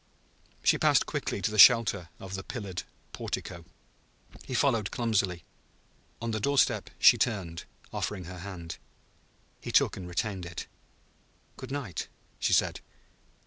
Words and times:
She 0.63 0.79
passed 0.79 1.05
quickly 1.05 1.43
to 1.43 1.51
the 1.51 1.59
shelter 1.59 2.09
of 2.19 2.33
the 2.33 2.41
pillared 2.43 2.81
portico. 3.13 3.65
He 4.45 4.55
followed 4.55 4.89
clumsily. 4.89 5.43
On 6.19 6.31
the 6.31 6.39
door 6.39 6.57
step 6.57 6.89
she 6.97 7.19
turned, 7.19 7.65
offering 7.93 8.23
her 8.25 8.39
hand. 8.39 8.79
He 9.61 9.71
took 9.71 9.95
and 9.95 10.07
retained 10.07 10.47
it. 10.47 10.65
"Good 11.55 11.69
night," 11.69 12.07
she 12.39 12.51
said. 12.51 12.79